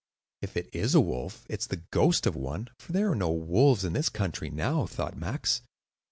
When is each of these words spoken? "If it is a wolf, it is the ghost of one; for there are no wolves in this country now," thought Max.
"If 0.41 0.57
it 0.57 0.67
is 0.73 0.95
a 0.95 0.99
wolf, 0.99 1.45
it 1.47 1.59
is 1.61 1.67
the 1.67 1.83
ghost 1.91 2.25
of 2.25 2.35
one; 2.35 2.69
for 2.79 2.91
there 2.91 3.11
are 3.11 3.15
no 3.15 3.29
wolves 3.29 3.85
in 3.85 3.93
this 3.93 4.09
country 4.09 4.49
now," 4.49 4.87
thought 4.87 5.15
Max. 5.15 5.61